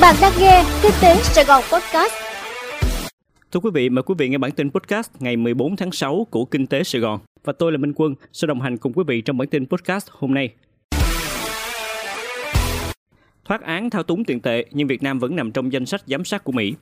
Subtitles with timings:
[0.00, 2.12] Bạn đang nghe Kinh tế Sài Gòn Podcast.
[3.52, 6.44] Thưa quý vị, mời quý vị nghe bản tin podcast ngày 14 tháng 6 của
[6.44, 7.20] Kinh tế Sài Gòn.
[7.44, 10.06] Và tôi là Minh Quân, sẽ đồng hành cùng quý vị trong bản tin podcast
[10.10, 10.48] hôm nay.
[13.44, 16.24] Thoát án thao túng tiền tệ nhưng Việt Nam vẫn nằm trong danh sách giám
[16.24, 16.74] sát của Mỹ.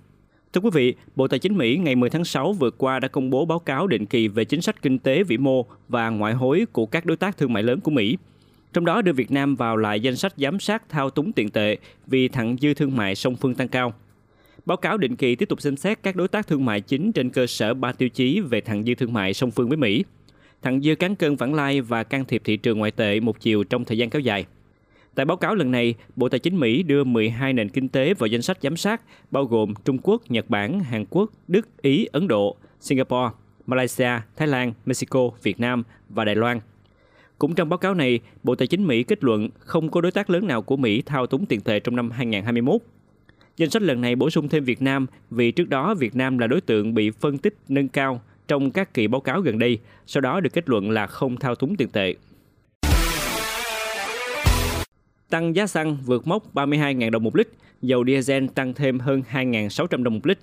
[0.53, 3.31] Thưa quý vị, Bộ Tài chính Mỹ ngày 10 tháng 6 vừa qua đã công
[3.31, 6.67] bố báo cáo định kỳ về chính sách kinh tế vĩ mô và ngoại hối
[6.73, 8.17] của các đối tác thương mại lớn của Mỹ.
[8.73, 11.77] Trong đó đưa Việt Nam vào lại danh sách giám sát thao túng tiền tệ
[12.07, 13.95] vì thặng dư thương mại song phương tăng cao.
[14.67, 17.31] Báo cáo định kỳ tiếp tục xem xét các đối tác thương mại chính trên
[17.31, 20.05] cơ sở ba tiêu chí về thặng dư thương mại song phương với Mỹ,
[20.63, 23.65] thặng dư cán cân vãng lai và can thiệp thị trường ngoại tệ một chiều
[23.65, 24.47] trong thời gian kéo dài.
[25.15, 28.27] Tại báo cáo lần này, Bộ Tài chính Mỹ đưa 12 nền kinh tế vào
[28.27, 32.29] danh sách giám sát, bao gồm Trung Quốc, Nhật Bản, Hàn Quốc, Đức, Ý, Ấn
[32.29, 33.31] Độ, Singapore,
[33.67, 36.61] Malaysia, Thái Lan, Mexico, Việt Nam và Đài Loan.
[37.39, 40.31] Cũng trong báo cáo này, Bộ Tài chính Mỹ kết luận không có đối tác
[40.31, 42.81] lớn nào của Mỹ thao túng tiền tệ trong năm 2021.
[43.57, 46.47] Danh sách lần này bổ sung thêm Việt Nam vì trước đó Việt Nam là
[46.47, 50.21] đối tượng bị phân tích nâng cao trong các kỳ báo cáo gần đây, sau
[50.21, 52.15] đó được kết luận là không thao túng tiền tệ.
[55.31, 57.49] Tăng giá xăng vượt mốc 32.000 đồng một lít,
[57.83, 60.39] dầu diesel tăng thêm hơn 2.600 đồng một lít.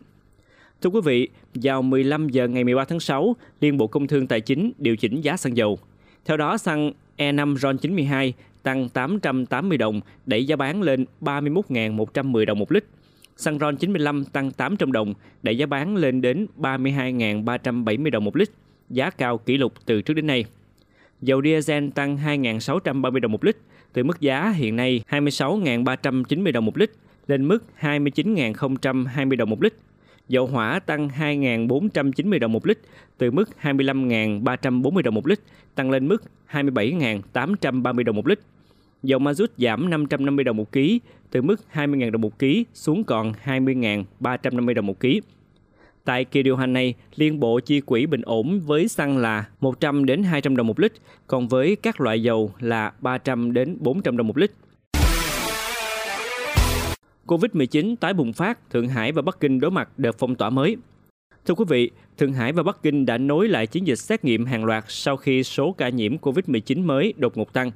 [0.82, 4.42] Thưa quý vị, vào 15 giờ ngày 13 tháng 6, Liên Bộ Công Thương Tài
[4.42, 5.80] chính điều chỉnh giá xăng dầu.
[6.26, 12.60] Theo đó, xăng E5 RON 92 tăng 880 đồng, đẩy giá bán lên 31.110 đồng
[12.60, 12.86] một lít.
[13.38, 18.50] Xăng RON 95 tăng 800 đồng, đẩy giá bán lên đến 32.370 đồng một lít,
[18.90, 20.46] giá cao kỷ lục từ trước đến nay.
[21.22, 23.58] Dầu diesel tăng 2.630 đồng một lít,
[23.94, 26.92] từ mức giá hiện nay 26.390 đồng một lít
[27.28, 29.74] lên mức 29.020 đồng một lít.
[30.28, 32.78] Dầu hỏa tăng 2.490 đồng một lít,
[33.18, 35.40] từ mức 25.340 đồng một lít,
[35.76, 38.40] tăng lên mức 27.830 đồng một lít.
[39.04, 41.00] Dầu ma rút giảm 550 đồng một ký,
[41.32, 45.22] từ mức 20.000 đồng một ký xuống còn 20.350 đồng một ký.
[46.04, 50.06] Tại kỳ điều hành này, Liên Bộ chi quỹ bình ổn với xăng là 100
[50.06, 50.94] đến 200 đồng một lít,
[51.28, 54.52] còn với các loại dầu là 300 đến 400 đồng một lít.
[57.28, 60.78] Covid-19 tái bùng phát, Thượng Hải và Bắc Kinh đối mặt đợt phong tỏa mới.
[61.46, 64.46] Thưa quý vị, Thượng Hải và Bắc Kinh đã nối lại chiến dịch xét nghiệm
[64.46, 67.72] hàng loạt sau khi số ca nhiễm COVID-19 mới đột ngột tăng.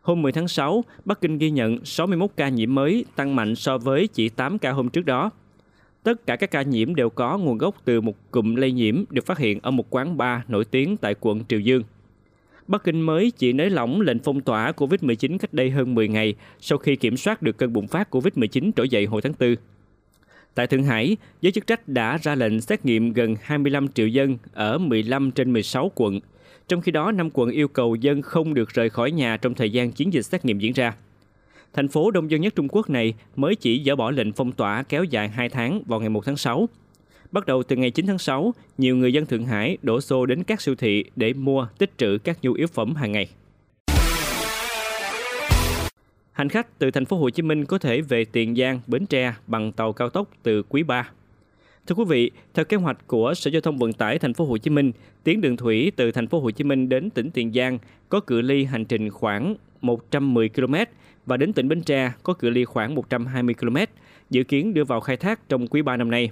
[0.00, 3.78] Hôm 10 tháng 6, Bắc Kinh ghi nhận 61 ca nhiễm mới, tăng mạnh so
[3.78, 5.30] với chỉ 8 ca hôm trước đó.
[6.02, 9.26] Tất cả các ca nhiễm đều có nguồn gốc từ một cụm lây nhiễm được
[9.26, 11.82] phát hiện ở một quán bar nổi tiếng tại quận Triều Dương.
[12.70, 16.34] Bắc Kinh mới chỉ nới lỏng lệnh phong tỏa COVID-19 cách đây hơn 10 ngày
[16.60, 19.54] sau khi kiểm soát được cơn bùng phát COVID-19 trỗi dậy hồi tháng 4.
[20.54, 24.38] Tại Thượng Hải, giới chức trách đã ra lệnh xét nghiệm gần 25 triệu dân
[24.52, 26.20] ở 15 trên 16 quận.
[26.68, 29.70] Trong khi đó, 5 quận yêu cầu dân không được rời khỏi nhà trong thời
[29.70, 30.94] gian chiến dịch xét nghiệm diễn ra.
[31.72, 34.82] Thành phố đông dân nhất Trung Quốc này mới chỉ dỡ bỏ lệnh phong tỏa
[34.82, 36.68] kéo dài 2 tháng vào ngày 1 tháng 6.
[37.32, 40.42] Bắt đầu từ ngày 9 tháng 6, nhiều người dân Thượng Hải đổ xô đến
[40.44, 43.28] các siêu thị để mua, tích trữ các nhu yếu phẩm hàng ngày.
[46.32, 49.34] Hành khách từ thành phố Hồ Chí Minh có thể về Tiền Giang, Bến Tre
[49.46, 51.10] bằng tàu cao tốc từ quý 3.
[51.86, 54.58] Thưa quý vị, theo kế hoạch của Sở Giao thông Vận tải thành phố Hồ
[54.58, 54.92] Chí Minh,
[55.24, 58.40] tuyến đường thủy từ thành phố Hồ Chí Minh đến tỉnh Tiền Giang có cự
[58.40, 60.74] ly hành trình khoảng 110 km
[61.26, 63.76] và đến tỉnh Bến Tre có cự ly khoảng 120 km,
[64.30, 66.30] dự kiến đưa vào khai thác trong quý 3 năm nay.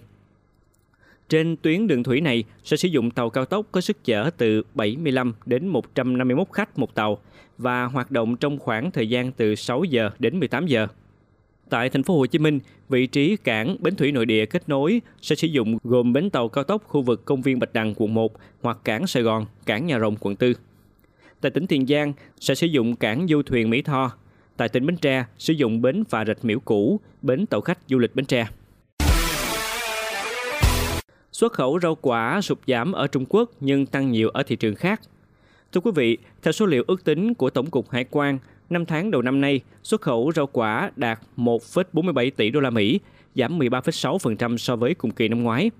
[1.29, 4.63] Trên tuyến đường thủy này sẽ sử dụng tàu cao tốc có sức chở từ
[4.75, 7.19] 75 đến 151 khách một tàu
[7.59, 10.87] và hoạt động trong khoảng thời gian từ 6 giờ đến 18 giờ.
[11.71, 15.01] Tại thành phố Hồ Chí Minh, vị trí cảng bến thủy nội địa kết nối
[15.23, 18.15] sẽ sử dụng gồm bến tàu cao tốc khu vực công viên Bạch Đằng quận
[18.15, 20.53] 1 hoặc cảng Sài Gòn, cảng Nhà Rồng quận 4.
[21.41, 24.13] Tại tỉnh Tiền Giang sẽ sử dụng cảng du thuyền Mỹ Tho.
[24.57, 27.99] Tại tỉnh Bến Tre sử dụng bến phà rạch Miễu Cũ, bến tàu khách du
[27.99, 28.47] lịch Bến Tre.
[31.39, 34.75] Xuất khẩu rau quả sụt giảm ở Trung Quốc nhưng tăng nhiều ở thị trường
[34.75, 35.01] khác.
[35.73, 38.39] Thưa quý vị, theo số liệu ước tính của Tổng cục Hải quan,
[38.71, 43.01] năm tháng đầu năm nay, xuất khẩu rau quả đạt 1,47 tỷ đô la Mỹ,
[43.35, 45.71] giảm 13,6% so với cùng kỳ năm ngoái.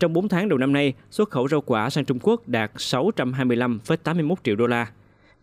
[0.00, 4.34] Trong 4 tháng đầu năm nay, xuất khẩu rau quả sang Trung Quốc đạt 625,81
[4.44, 4.86] triệu đô la,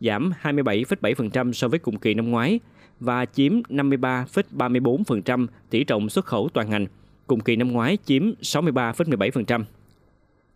[0.01, 2.59] giảm 27,7% so với cùng kỳ năm ngoái
[2.99, 6.87] và chiếm 53,34% tỷ trọng xuất khẩu toàn ngành,
[7.27, 9.63] cùng kỳ năm ngoái chiếm 63,17%.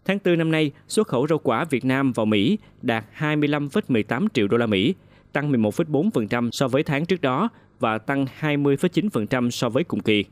[0.05, 4.47] Tháng 4 năm nay, xuất khẩu rau quả Việt Nam vào Mỹ đạt 25,18 triệu
[4.47, 4.95] đô la Mỹ,
[5.33, 10.25] tăng 11,4% so với tháng trước đó và tăng 20,9% so với cùng kỳ.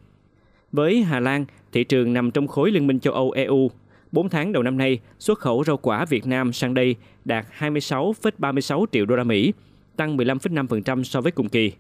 [0.72, 3.72] Với Hà Lan, thị trường nằm trong khối Liên minh châu Âu EU.
[4.12, 6.96] 4 tháng đầu năm nay, xuất khẩu rau quả Việt Nam sang đây
[7.26, 9.54] đạt 26,36 triệu đô la Mỹ,
[9.96, 11.72] tăng 15,5% so với cùng kỳ.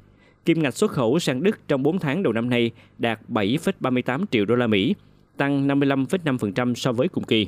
[0.50, 4.46] Kim ngạch xuất khẩu sang Đức trong 4 tháng đầu năm nay đạt 7,38 triệu
[4.46, 4.96] đô la Mỹ,
[5.38, 7.48] tăng 55,5% so với cùng kỳ.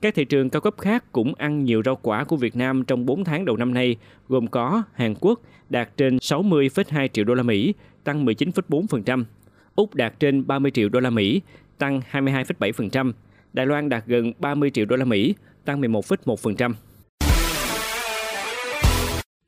[0.00, 3.06] Các thị trường cao cấp khác cũng ăn nhiều rau quả của Việt Nam trong
[3.06, 3.96] 4 tháng đầu năm nay,
[4.28, 9.24] gồm có Hàn Quốc đạt trên 60,2 triệu đô la Mỹ, tăng 19,4%,
[9.76, 11.40] Úc đạt trên 30 triệu đô la Mỹ,
[11.78, 13.12] tăng 22,7%,
[13.52, 15.34] Đài Loan đạt gần 30 triệu đô la Mỹ,
[15.64, 16.72] tăng 11,1%.